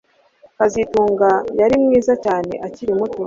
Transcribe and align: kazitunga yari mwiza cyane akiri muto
kazitunga 0.57 1.29
yari 1.59 1.75
mwiza 1.83 2.13
cyane 2.25 2.53
akiri 2.67 2.91
muto 2.99 3.17